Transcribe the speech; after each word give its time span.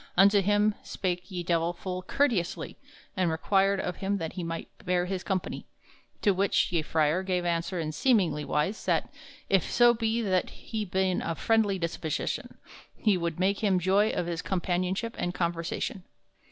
Unto 0.17 0.41
him 0.41 0.73
spake 0.81 1.29
ye 1.29 1.43
Divell 1.43 1.73
full 1.73 2.01
courteysely, 2.01 2.75
and 3.15 3.29
required 3.29 3.79
of 3.79 3.97
him 3.97 4.17
that 4.17 4.33
he 4.33 4.43
might 4.43 4.67
bear 4.83 5.05
him 5.05 5.19
company; 5.19 5.67
to 6.23 6.31
which 6.33 6.71
ye 6.71 6.81
frere 6.81 7.21
gave 7.21 7.45
answer 7.45 7.79
in 7.79 7.91
seemly 7.91 8.43
wise, 8.43 8.83
that, 8.87 9.13
if 9.47 9.71
so 9.71 9.93
be 9.93 10.19
that 10.23 10.49
he 10.49 10.83
ben 10.85 11.21
of 11.21 11.37
friendly 11.37 11.77
disposition, 11.77 12.57
he 12.97 13.15
wolde 13.15 13.37
make 13.39 13.59
him 13.59 13.77
joy 13.77 14.09
of 14.09 14.25
his 14.25 14.41
companionship 14.41 15.15
and 15.19 15.35
conversation. 15.35 16.03